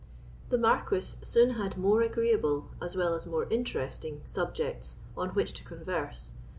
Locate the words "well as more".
2.95-3.45